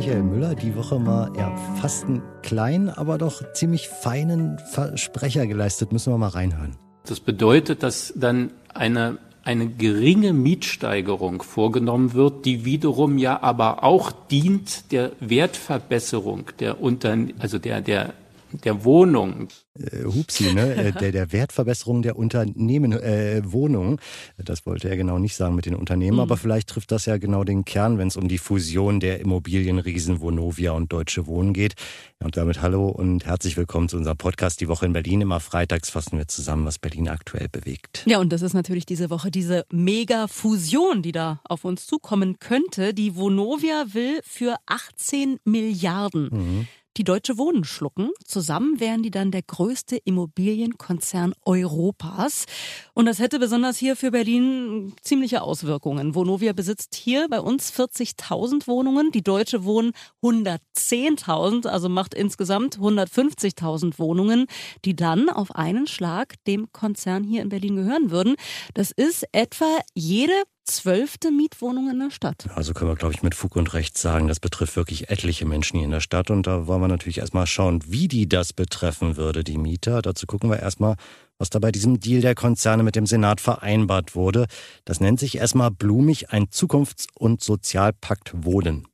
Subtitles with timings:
[0.00, 5.92] Die Woche mal ja, fast einen kleinen, aber doch ziemlich feinen Versprecher geleistet.
[5.92, 6.76] Müssen wir mal reinhören.
[7.06, 14.12] Das bedeutet, dass dann eine eine geringe Mietsteigerung vorgenommen wird, die wiederum ja aber auch
[14.12, 18.12] dient der Wertverbesserung der Unterne also der der
[18.52, 19.48] der Wohnung.
[19.78, 20.74] Äh, Hupsi, ne?
[20.74, 23.98] Äh, der, der Wertverbesserung der Unternehmen, äh, Wohnungen.
[24.38, 26.20] Das wollte er genau nicht sagen mit den Unternehmen, mhm.
[26.20, 30.20] aber vielleicht trifft das ja genau den Kern, wenn es um die Fusion der Immobilienriesen
[30.20, 31.74] Vonovia und Deutsche Wohnen geht.
[32.22, 35.22] Und damit hallo und herzlich willkommen zu unserem Podcast Die Woche in Berlin.
[35.22, 38.04] Immer freitags fassen wir zusammen, was Berlin aktuell bewegt.
[38.06, 42.92] Ja, und das ist natürlich diese Woche diese Mega-Fusion, die da auf uns zukommen könnte.
[42.92, 48.10] Die Vonovia will für 18 Milliarden mhm die Deutsche Wohnen schlucken.
[48.24, 52.46] Zusammen wären die dann der größte Immobilienkonzern Europas.
[52.94, 56.14] Und das hätte besonders hier für Berlin ziemliche Auswirkungen.
[56.14, 63.98] Vonovia besitzt hier bei uns 40.000 Wohnungen, die Deutsche Wohnen 110.000, also macht insgesamt 150.000
[63.98, 64.46] Wohnungen,
[64.84, 68.36] die dann auf einen Schlag dem Konzern hier in Berlin gehören würden.
[68.74, 70.32] Das ist etwa jede
[70.64, 72.46] zwölfte Mietwohnung in der Stadt.
[72.54, 75.76] Also können wir, glaube ich, mit Fug und Recht sagen, das betrifft wirklich etliche Menschen
[75.76, 76.30] hier in der Stadt.
[76.30, 80.02] Und da wollen wir natürlich erstmal schauen, wie die das betreffen würde, die Mieter.
[80.02, 80.96] Dazu gucken wir erstmal,
[81.38, 84.46] was da bei diesem Deal der Konzerne mit dem Senat vereinbart wurde.
[84.84, 88.86] Das nennt sich erstmal blumig ein Zukunfts- und Sozialpakt Wohnen.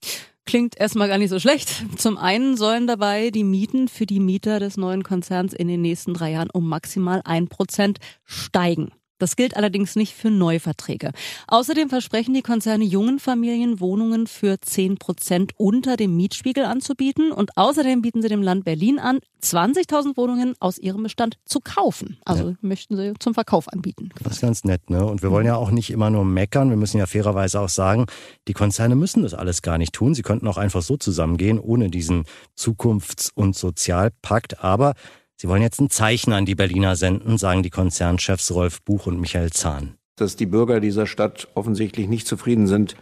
[0.47, 1.85] Klingt erstmal gar nicht so schlecht.
[1.97, 6.15] Zum einen sollen dabei die Mieten für die Mieter des neuen Konzerns in den nächsten
[6.15, 8.93] drei Jahren um maximal ein Prozent steigen.
[9.19, 11.13] Das gilt allerdings nicht für Neuverträge.
[11.49, 17.33] Außerdem versprechen die Konzerne jungen Familien Wohnungen für 10 Prozent unter dem Mietspiegel anzubieten.
[17.33, 22.19] Und außerdem bieten sie dem Land Berlin an, 20.000 Wohnungen aus ihrem Bestand zu kaufen.
[22.25, 22.57] Also ja.
[22.61, 24.11] möchten sie zum Verkauf anbieten.
[24.23, 25.05] Das ist ganz nett, ne?
[25.05, 26.71] Und wir wollen ja auch nicht immer nur meckern.
[26.71, 28.07] Wir müssen ja fairerweise auch sagen,
[28.49, 30.15] die Konzerne müssen das alles gar nicht tun.
[30.15, 32.25] Sie könnten auch einfach so zusammengehen, ohne diesen
[32.55, 34.63] Zukunfts- und Sozialpakt.
[34.65, 34.95] Aber
[35.39, 39.21] Sie wollen jetzt ein Zeichen an die Berliner senden, sagen die Konzernchefs Rolf Buch und
[39.21, 39.95] Michael Zahn.
[40.17, 42.97] Dass die Bürger dieser Stadt offensichtlich nicht zufrieden sind,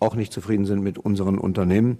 [0.00, 1.98] auch nicht zufrieden sind mit unseren Unternehmen,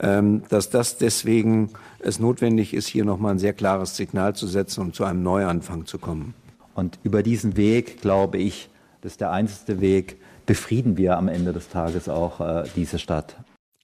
[0.00, 4.80] ähm, dass das deswegen es notwendig ist, hier nochmal ein sehr klares Signal zu setzen
[4.80, 6.34] und zu einem Neuanfang zu kommen.
[6.74, 8.70] Und über diesen Weg, glaube ich,
[9.02, 10.16] das ist der einzige Weg,
[10.46, 13.36] befrieden wir am Ende des Tages auch äh, diese Stadt.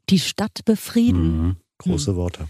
[0.08, 1.42] Die Stadt befrieden.
[1.42, 1.56] Mhm.
[1.78, 2.48] Große Worte.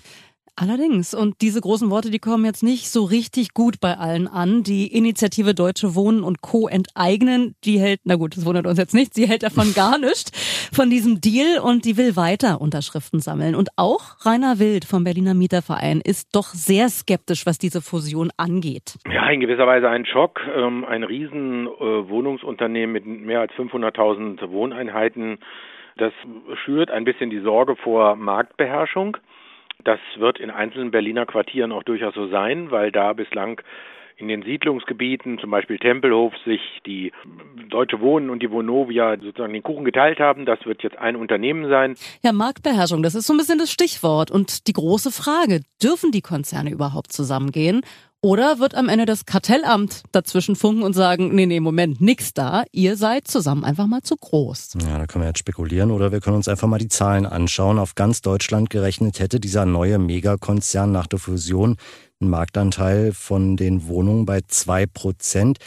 [0.54, 1.14] Allerdings.
[1.14, 4.62] Und diese großen Worte, die kommen jetzt nicht so richtig gut bei allen an.
[4.62, 6.68] Die Initiative Deutsche Wohnen und Co.
[6.68, 10.30] enteignen, die hält, na gut, das wundert uns jetzt nicht, sie hält davon gar nichts,
[10.74, 13.54] von diesem Deal und die will weiter Unterschriften sammeln.
[13.54, 18.98] Und auch Rainer Wild vom Berliner Mieterverein ist doch sehr skeptisch, was diese Fusion angeht.
[19.10, 20.40] Ja, in gewisser Weise ein Schock.
[20.54, 25.38] Ähm, ein riesen äh, Wohnungsunternehmen mit mehr als 500.000 Wohneinheiten.
[25.96, 26.12] Das
[26.64, 29.16] schürt ein bisschen die Sorge vor Marktbeherrschung.
[29.84, 33.60] Das wird in einzelnen Berliner Quartieren auch durchaus so sein, weil da bislang
[34.16, 37.12] in den Siedlungsgebieten, zum Beispiel Tempelhof, sich die
[37.68, 40.46] Deutsche Wohnen und die Vonovia sozusagen den Kuchen geteilt haben.
[40.46, 41.96] Das wird jetzt ein Unternehmen sein.
[42.22, 44.30] Ja, Marktbeherrschung, das ist so ein bisschen das Stichwort.
[44.30, 47.82] Und die große Frage, dürfen die Konzerne überhaupt zusammengehen?
[48.24, 52.62] Oder wird am Ende das Kartellamt dazwischen funken und sagen, nee, nee, Moment, nix da,
[52.70, 54.74] ihr seid zusammen einfach mal zu groß.
[54.80, 57.80] Ja, da können wir jetzt spekulieren oder wir können uns einfach mal die Zahlen anschauen.
[57.80, 61.78] Auf ganz Deutschland gerechnet hätte dieser neue Megakonzern nach der Fusion
[62.20, 65.58] einen Marktanteil von den Wohnungen bei zwei Prozent.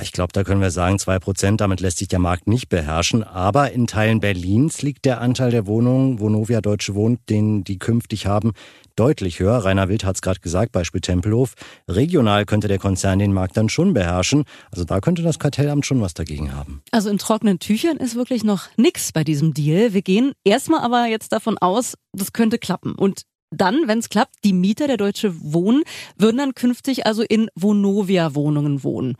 [0.00, 3.22] Ich glaube, da können wir sagen, zwei Prozent, damit lässt sich der Markt nicht beherrschen.
[3.22, 8.26] Aber in Teilen Berlins liegt der Anteil der Wohnungen, Vonovia Deutsche wohnt, den die künftig
[8.26, 8.52] haben,
[8.96, 9.64] deutlich höher.
[9.64, 11.54] Rainer Wild hat es gerade gesagt, Beispiel Tempelhof.
[11.88, 14.44] Regional könnte der Konzern den Markt dann schon beherrschen.
[14.70, 16.82] Also da könnte das Kartellamt schon was dagegen haben.
[16.90, 19.92] Also in trockenen Tüchern ist wirklich noch nichts bei diesem Deal.
[19.94, 22.94] Wir gehen erstmal aber jetzt davon aus, das könnte klappen.
[22.94, 23.22] Und
[23.52, 25.82] dann, wenn es klappt, die Mieter der Deutsche Wohnen
[26.16, 29.16] würden dann künftig also in Vonovia-Wohnungen wohnen.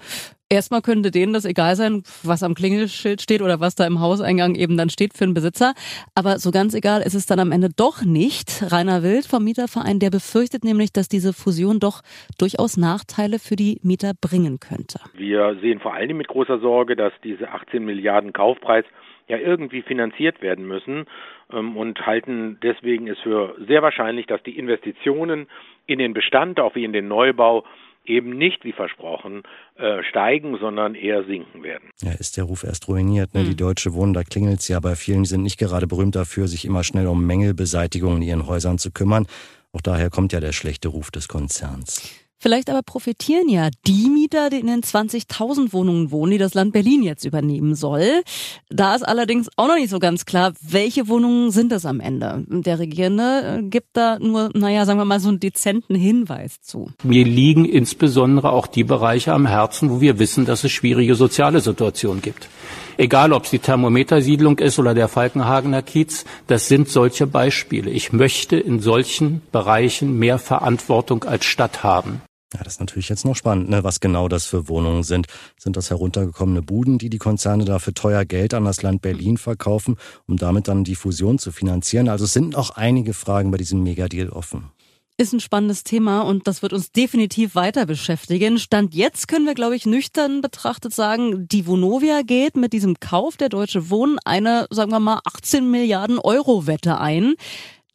[0.52, 4.54] Erstmal könnte denen das egal sein, was am Klingelschild steht oder was da im Hauseingang
[4.54, 5.72] eben dann steht für den Besitzer.
[6.14, 8.62] Aber so ganz egal ist es dann am Ende doch nicht.
[8.70, 12.02] Rainer Wild vom Mieterverein, der befürchtet nämlich, dass diese Fusion doch
[12.38, 15.00] durchaus Nachteile für die Mieter bringen könnte.
[15.14, 18.84] Wir sehen vor allen Dingen mit großer Sorge, dass diese 18 Milliarden Kaufpreis
[19.28, 21.06] ja irgendwie finanziert werden müssen
[21.52, 25.46] ähm, und halten deswegen es für sehr wahrscheinlich, dass die Investitionen
[25.86, 27.64] in den Bestand, auch wie in den Neubau,
[28.04, 29.42] eben nicht wie versprochen
[29.76, 31.90] äh, steigen, sondern eher sinken werden.
[32.02, 33.34] Ja, ist der Ruf erst ruiniert.
[33.34, 33.42] Ne?
[33.42, 33.46] Mhm.
[33.46, 36.48] Die Deutsche Wohnen, da klingelt es ja bei vielen, die sind nicht gerade berühmt dafür,
[36.48, 39.26] sich immer schnell um Mängelbeseitigung in ihren Häusern zu kümmern.
[39.72, 42.21] Auch daher kommt ja der schlechte Ruf des Konzerns.
[42.42, 46.72] Vielleicht aber profitieren ja die Mieter, die in den 20.000 Wohnungen wohnen, die das Land
[46.72, 48.24] Berlin jetzt übernehmen soll.
[48.68, 52.44] Da ist allerdings auch noch nicht so ganz klar, welche Wohnungen sind das am Ende.
[52.48, 56.90] Der Regierende äh, gibt da nur, naja, sagen wir mal, so einen dezenten Hinweis zu.
[57.04, 61.60] Mir liegen insbesondere auch die Bereiche am Herzen, wo wir wissen, dass es schwierige soziale
[61.60, 62.48] Situationen gibt.
[62.96, 67.92] Egal, ob es die Thermometersiedlung ist oder der Falkenhagener Kiez, das sind solche Beispiele.
[67.92, 72.20] Ich möchte in solchen Bereichen mehr Verantwortung als Stadt haben.
[72.54, 75.26] Ja, das ist natürlich jetzt noch spannend, ne, was genau das für Wohnungen sind.
[75.58, 79.96] Sind das heruntergekommene Buden, die die Konzerne dafür teuer Geld an das Land Berlin verkaufen,
[80.26, 82.08] um damit dann die Fusion zu finanzieren?
[82.08, 84.70] Also es sind noch einige Fragen bei diesem Megadeal offen.
[85.18, 88.58] Ist ein spannendes Thema und das wird uns definitiv weiter beschäftigen.
[88.58, 93.36] Stand jetzt können wir, glaube ich, nüchtern betrachtet sagen, die Vonovia geht mit diesem Kauf
[93.36, 97.34] der Deutsche Wohnen eine, sagen wir mal, 18 Milliarden Euro Wette ein.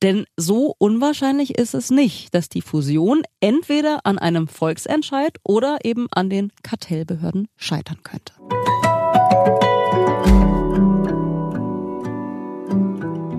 [0.04, 6.08] Denn so unwahrscheinlich ist es nicht, dass die Fusion entweder an einem Volksentscheid oder eben
[6.12, 8.34] an den Kartellbehörden scheitern könnte.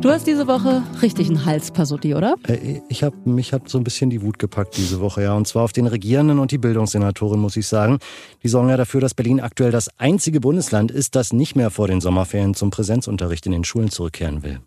[0.00, 2.36] Du hast diese Woche richtig einen Halsparodie, oder?
[2.46, 5.34] Äh, ich habe mich hat so ein bisschen die Wut gepackt diese Woche, ja.
[5.34, 7.98] Und zwar auf den Regierenden und die Bildungssenatorin, muss ich sagen.
[8.44, 11.88] Die sorgen ja dafür, dass Berlin aktuell das einzige Bundesland ist, das nicht mehr vor
[11.88, 14.60] den Sommerferien zum Präsenzunterricht in den Schulen zurückkehren will.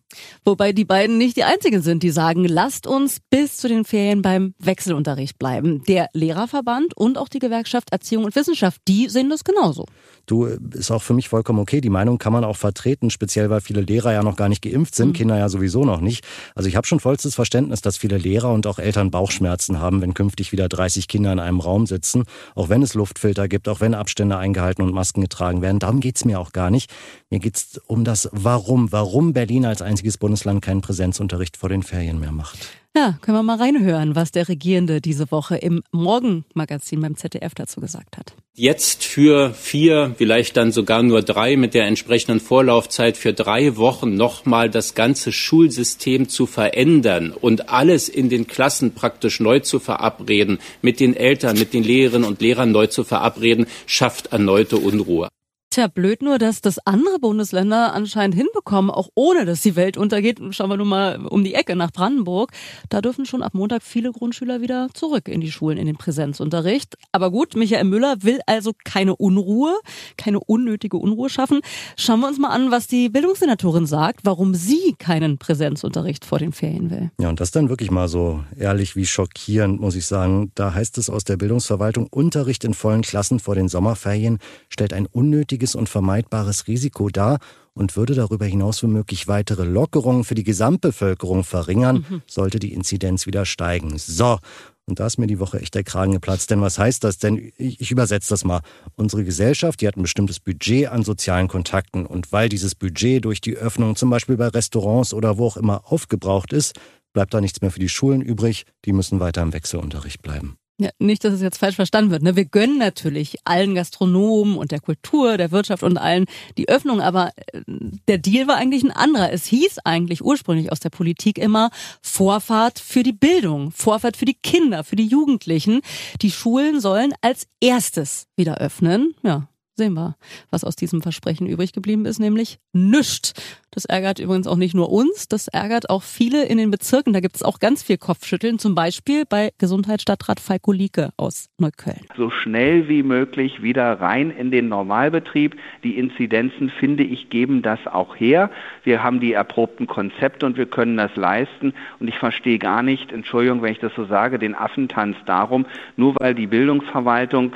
[0.44, 4.22] Wobei die beiden nicht die einzigen sind, die sagen, lasst uns bis zu den Ferien
[4.22, 5.82] beim Wechselunterricht bleiben.
[5.88, 9.86] Der Lehrerverband und auch die Gewerkschaft Erziehung und Wissenschaft, die sehen das genauso.
[10.26, 11.82] Du, ist auch für mich vollkommen okay.
[11.82, 14.96] Die Meinung kann man auch vertreten, speziell weil viele Lehrer ja noch gar nicht geimpft
[14.96, 15.14] sind, mhm.
[15.22, 16.26] Kinder ja sowieso noch nicht.
[16.56, 20.16] Also ich habe schon vollstes Verständnis, dass viele Lehrer und auch Eltern Bauchschmerzen haben, wenn
[20.16, 22.24] künftig wieder 30 Kinder in einem Raum sitzen.
[22.56, 25.78] Auch wenn es Luftfilter gibt, auch wenn Abstände eingehalten und Masken getragen werden.
[25.78, 26.90] Darum geht's mir auch gar nicht.
[27.32, 28.92] Mir geht's um das Warum.
[28.92, 32.60] Warum Berlin als einziges Bundesland keinen Präsenzunterricht vor den Ferien mehr macht.
[32.94, 37.80] Ja, können wir mal reinhören, was der Regierende diese Woche im Morgenmagazin beim ZDF dazu
[37.80, 38.34] gesagt hat.
[38.54, 44.16] Jetzt für vier, vielleicht dann sogar nur drei mit der entsprechenden Vorlaufzeit für drei Wochen
[44.16, 50.60] nochmal das ganze Schulsystem zu verändern und alles in den Klassen praktisch neu zu verabreden,
[50.82, 55.30] mit den Eltern, mit den Lehrerinnen und Lehrern neu zu verabreden, schafft erneute Unruhe.
[55.74, 60.42] Tja, blöd nur, dass das andere Bundesländer anscheinend hinbekommen, auch ohne dass die Welt untergeht.
[60.50, 62.52] Schauen wir nur mal um die Ecke nach Brandenburg.
[62.90, 66.98] Da dürfen schon ab Montag viele Grundschüler wieder zurück in die Schulen, in den Präsenzunterricht.
[67.14, 69.74] Aber gut, Michael Müller will also keine Unruhe,
[70.18, 71.62] keine unnötige Unruhe schaffen.
[71.96, 76.52] Schauen wir uns mal an, was die Bildungssenatorin sagt, warum sie keinen Präsenzunterricht vor den
[76.52, 77.12] Ferien will.
[77.18, 80.52] Ja, und das dann wirklich mal so ehrlich wie schockierend, muss ich sagen.
[80.54, 85.06] Da heißt es aus der Bildungsverwaltung, Unterricht in vollen Klassen vor den Sommerferien stellt ein
[85.06, 87.40] unnötiges eindeutiges und vermeidbares Risiko dar
[87.74, 92.22] und würde darüber hinaus womöglich weitere Lockerungen für die Gesamtbevölkerung verringern, mhm.
[92.28, 93.98] sollte die Inzidenz wieder steigen.
[93.98, 94.40] So,
[94.86, 96.50] und da ist mir die Woche echt der Kragen geplatzt.
[96.50, 97.52] Denn was heißt das denn?
[97.58, 98.62] Ich übersetze das mal.
[98.96, 102.06] Unsere Gesellschaft, die hat ein bestimmtes Budget an sozialen Kontakten.
[102.06, 105.84] Und weil dieses Budget durch die Öffnung zum Beispiel bei Restaurants oder wo auch immer
[105.86, 106.78] aufgebraucht ist,
[107.14, 108.66] bleibt da nichts mehr für die Schulen übrig.
[108.84, 110.58] Die müssen weiter im Wechselunterricht bleiben.
[110.82, 112.24] Ja, nicht, dass es jetzt falsch verstanden wird.
[112.24, 112.36] Ne?
[112.36, 116.26] Wir gönnen natürlich allen Gastronomen und der Kultur, der Wirtschaft und allen
[116.58, 117.62] die Öffnung, aber äh,
[118.08, 119.32] der Deal war eigentlich ein anderer.
[119.32, 121.70] Es hieß eigentlich ursprünglich aus der Politik immer
[122.02, 125.82] Vorfahrt für die Bildung, Vorfahrt für die Kinder, für die Jugendlichen.
[126.24, 129.14] Die Schulen sollen als erstes wieder öffnen.
[129.22, 130.16] Ja, sehen wir,
[130.50, 133.34] was aus diesem Versprechen übrig geblieben ist, nämlich nüscht.
[133.74, 137.14] Das ärgert übrigens auch nicht nur uns, das ärgert auch viele in den Bezirken.
[137.14, 142.06] Da gibt es auch ganz viel Kopfschütteln, zum Beispiel bei Gesundheitsstadtrat Falko Lieke aus Neukölln.
[142.18, 145.56] So schnell wie möglich wieder rein in den Normalbetrieb.
[145.86, 148.52] Die Inzidenzen, finde ich, geben das auch her.
[148.84, 151.74] Wir haben die erprobten Konzepte und wir können das leisten.
[152.00, 156.16] Und ich verstehe gar nicht, Entschuldigung, wenn ich das so sage, den Affentanz darum, nur
[156.20, 157.54] weil die Bildungsverwaltung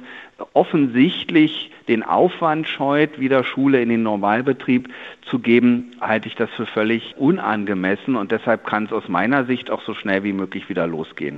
[0.53, 4.89] offensichtlich den Aufwand scheut, wieder Schule in den Normalbetrieb
[5.29, 9.69] zu geben, halte ich das für völlig unangemessen und deshalb kann es aus meiner Sicht
[9.69, 11.37] auch so schnell wie möglich wieder losgehen.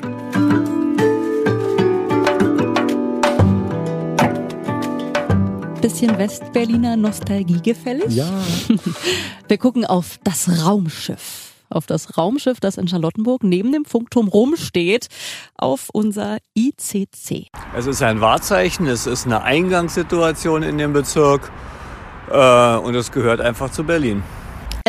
[5.82, 8.16] Bisschen Westberliner Nostalgie gefällig?
[8.16, 8.28] Ja.
[9.48, 15.08] Wir gucken auf das Raumschiff auf das Raumschiff, das in Charlottenburg neben dem Funkturm rumsteht,
[15.56, 17.48] auf unser ICC.
[17.76, 21.52] Es ist ein Wahrzeichen, es ist eine Eingangssituation in den Bezirk.
[22.30, 24.24] Äh, und es gehört einfach zu Berlin.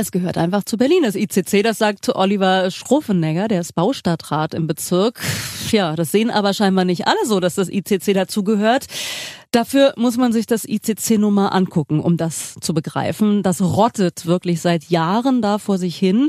[0.00, 1.02] Es gehört einfach zu Berlin.
[1.02, 5.20] Das ICC, das sagt Oliver Stroffenegger, der ist Baustadtrat im Bezirk.
[5.72, 8.86] Ja, das sehen aber scheinbar nicht alle so, dass das ICC dazugehört.
[9.50, 13.42] Dafür muss man sich das ICC nur mal angucken, um das zu begreifen.
[13.42, 16.28] Das rottet wirklich seit Jahren da vor sich hin.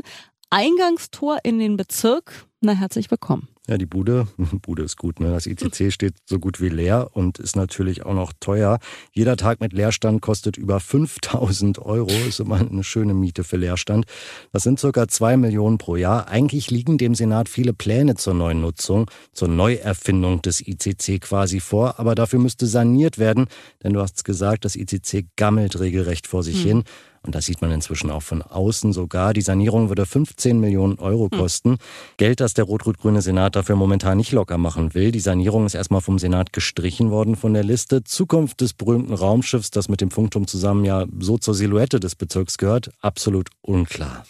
[0.50, 2.44] Eingangstor in den Bezirk.
[2.60, 3.48] Na, herzlich willkommen.
[3.68, 4.26] Ja, die Bude,
[4.62, 5.30] Bude ist gut, ne?
[5.30, 8.80] Das ICC steht so gut wie leer und ist natürlich auch noch teuer.
[9.12, 12.10] Jeder Tag mit Leerstand kostet über 5000 Euro.
[12.28, 14.06] Ist immer eine schöne Miete für Leerstand.
[14.52, 16.26] Das sind circa zwei Millionen pro Jahr.
[16.26, 22.00] Eigentlich liegen dem Senat viele Pläne zur neuen Nutzung, zur Neuerfindung des ICC quasi vor.
[22.00, 23.46] Aber dafür müsste saniert werden,
[23.84, 26.66] denn du hast gesagt, das ICC gammelt regelrecht vor sich hm.
[26.66, 26.84] hin.
[27.22, 29.34] Und das sieht man inzwischen auch von außen sogar.
[29.34, 31.38] Die Sanierung würde 15 Millionen Euro hm.
[31.38, 31.70] kosten.
[31.72, 31.78] Hm.
[32.16, 35.12] Geld, das der rot-rot-grüne Senat dafür momentan nicht locker machen will.
[35.12, 38.04] Die Sanierung ist erstmal vom Senat gestrichen worden von der Liste.
[38.04, 42.56] Zukunft des berühmten Raumschiffs, das mit dem Funkturm zusammen ja so zur Silhouette des Bezirks
[42.56, 44.24] gehört, absolut unklar.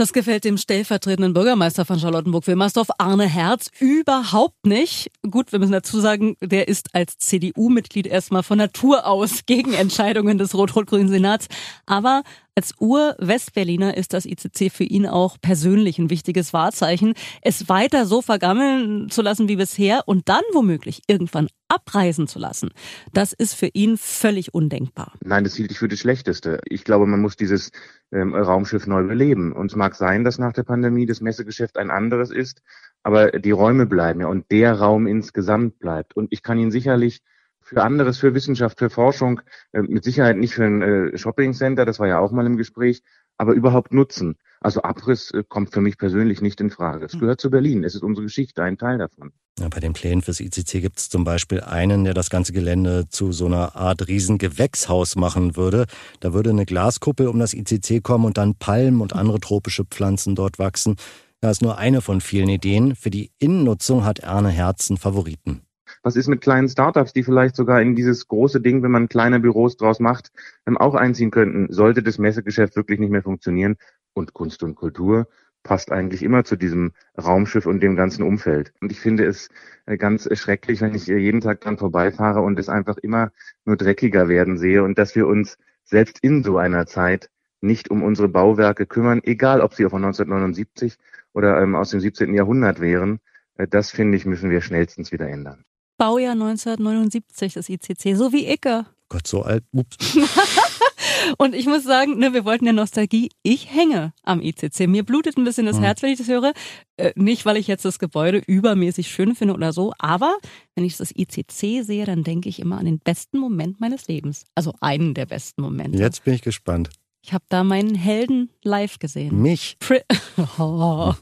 [0.00, 5.10] Das gefällt dem stellvertretenden Bürgermeister von Charlottenburg-Wilmersdorf, Arne Herz, überhaupt nicht.
[5.30, 10.38] Gut, wir müssen dazu sagen, der ist als CDU-Mitglied erstmal von Natur aus gegen Entscheidungen
[10.38, 11.48] des Rot-Rot-Grünen Senats.
[11.84, 12.22] Aber
[12.54, 17.14] als Ur-Westberliner ist das ICC für ihn auch persönlich ein wichtiges Wahrzeichen.
[17.42, 22.70] Es weiter so vergammeln zu lassen wie bisher und dann womöglich irgendwann abreisen zu lassen,
[23.12, 25.12] das ist für ihn völlig undenkbar.
[25.24, 26.60] Nein, das hielt ich für das Schlechteste.
[26.64, 27.70] Ich glaube, man muss dieses
[28.12, 29.52] ähm, Raumschiff neu beleben.
[29.52, 32.62] Und es mag sein, dass nach der Pandemie das Messegeschäft ein anderes ist,
[33.02, 36.16] aber die Räume bleiben ja und der Raum insgesamt bleibt.
[36.16, 37.22] Und ich kann ihn sicherlich
[37.70, 39.40] für anderes, für Wissenschaft, für Forschung,
[39.72, 42.56] äh, mit Sicherheit nicht für ein äh, Shopping Center, das war ja auch mal im
[42.56, 43.02] Gespräch,
[43.38, 44.36] aber überhaupt nutzen.
[44.60, 47.06] Also Abriss äh, kommt für mich persönlich nicht in Frage.
[47.06, 47.20] Es hm.
[47.20, 47.84] gehört zu Berlin.
[47.84, 49.30] Es ist unsere Geschichte, ein Teil davon.
[49.60, 53.08] Ja, bei den Plänen fürs ICC gibt es zum Beispiel einen, der das ganze Gelände
[53.08, 55.86] zu so einer Art Riesengewächshaus machen würde.
[56.18, 60.34] Da würde eine Glaskuppel um das ICC kommen und dann Palmen und andere tropische Pflanzen
[60.34, 60.96] dort wachsen.
[61.40, 62.96] Das ist nur eine von vielen Ideen.
[62.96, 65.62] Für die Innennutzung hat Erne Herzen Favoriten.
[66.02, 69.38] Was ist mit kleinen Startups, die vielleicht sogar in dieses große Ding, wenn man kleine
[69.38, 70.30] Büros draus macht,
[70.66, 71.72] ähm, auch einziehen könnten?
[71.72, 73.76] Sollte das Messegeschäft wirklich nicht mehr funktionieren?
[74.14, 75.28] Und Kunst und Kultur
[75.62, 76.92] passt eigentlich immer zu diesem
[77.22, 78.72] Raumschiff und dem ganzen Umfeld.
[78.80, 79.50] Und ich finde es
[79.86, 83.30] äh, ganz schrecklich, wenn ich jeden Tag dran vorbeifahre und es einfach immer
[83.64, 87.28] nur dreckiger werden sehe und dass wir uns selbst in so einer Zeit
[87.60, 90.96] nicht um unsere Bauwerke kümmern, egal ob sie von 1979
[91.34, 92.34] oder ähm, aus dem 17.
[92.34, 93.20] Jahrhundert wären.
[93.56, 95.64] Äh, das finde ich, müssen wir schnellstens wieder ändern.
[96.00, 98.86] Baujahr 1979, das ICC, so wie Icke.
[99.10, 99.64] Gott, so alt.
[99.70, 100.16] Ups.
[101.36, 103.28] Und ich muss sagen, ne, wir wollten ja Nostalgie.
[103.42, 104.86] Ich hänge am ICC.
[104.86, 105.82] Mir blutet ein bisschen das mhm.
[105.82, 106.54] Herz, wenn ich das höre.
[106.96, 110.38] Äh, nicht, weil ich jetzt das Gebäude übermäßig schön finde oder so, aber
[110.74, 114.46] wenn ich das ICC sehe, dann denke ich immer an den besten Moment meines Lebens.
[114.54, 115.98] Also einen der besten Momente.
[115.98, 116.88] Jetzt bin ich gespannt.
[117.20, 119.42] Ich habe da meinen Helden live gesehen.
[119.42, 119.76] Mich?
[119.80, 120.00] Pri
[120.58, 121.12] oh,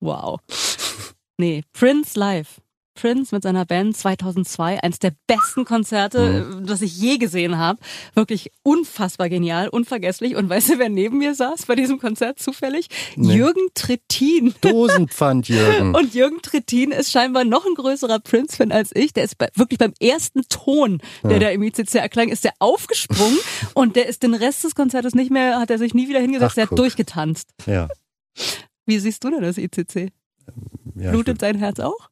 [0.00, 0.40] wow.
[1.38, 2.60] Nee, Prince live.
[2.98, 6.66] Prince mit seiner Band 2002, eines der besten Konzerte, mhm.
[6.66, 7.78] das ich je gesehen habe.
[8.14, 10.34] Wirklich unfassbar genial, unvergesslich.
[10.34, 12.88] Und weißt du, wer neben mir saß bei diesem Konzert zufällig?
[13.14, 13.34] Nee.
[13.34, 14.52] Jürgen Trittin.
[14.60, 15.94] Dosenpfand Jürgen.
[15.94, 19.12] Und Jürgen Trittin ist scheinbar noch ein größerer Prince-Fan als ich.
[19.12, 21.38] Der ist bei, wirklich beim ersten Ton, der ja.
[21.38, 23.38] da im ICC erklang, ist der aufgesprungen
[23.74, 26.50] und der ist den Rest des Konzertes nicht mehr, hat er sich nie wieder hingesetzt,
[26.50, 26.78] Ach, der hat guck.
[26.78, 27.50] durchgetanzt.
[27.66, 27.88] Ja.
[28.86, 30.10] Wie siehst du denn das ICC?
[30.96, 32.08] Ja, Blutet sein Herz auch?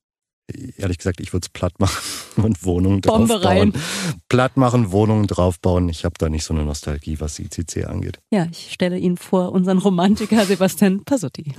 [0.76, 1.96] Ehrlich gesagt, ich würde es platt machen
[2.44, 3.72] und Wohnungen Bombe draufbauen.
[3.72, 3.82] Rein.
[4.28, 5.88] Platt machen, Wohnungen draufbauen.
[5.88, 8.20] Ich habe da nicht so eine Nostalgie, was ICC angeht.
[8.30, 11.54] Ja, ich stelle Ihnen vor unseren Romantiker Sebastian Pasotti.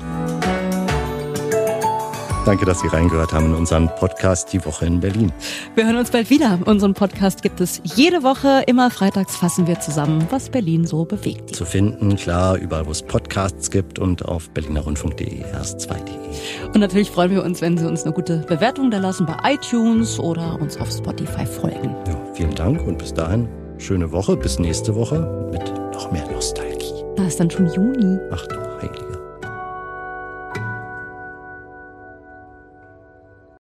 [2.48, 5.34] Danke, dass Sie reingehört haben in unseren Podcast Die Woche in Berlin.
[5.75, 6.58] Wir hören uns bald wieder.
[6.63, 8.63] Unseren Podcast gibt es jede Woche.
[8.68, 11.54] Immer freitags fassen wir zusammen, was Berlin so bewegt.
[11.54, 16.70] Zu finden, klar, überall, wo es Podcasts gibt und auf berlinerrundfunk.de, erst 2.de.
[16.74, 20.18] Und natürlich freuen wir uns, wenn Sie uns eine gute Bewertung da lassen bei iTunes
[20.18, 21.94] oder uns auf Spotify folgen.
[22.08, 24.38] Ja, vielen Dank und bis dahin, schöne Woche.
[24.38, 27.04] Bis nächste Woche mit noch mehr Nostalgie.
[27.18, 28.18] Da ist dann schon Juni.
[28.32, 28.67] Ach du Heiliger.